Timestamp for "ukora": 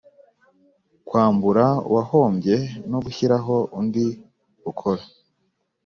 4.71-5.03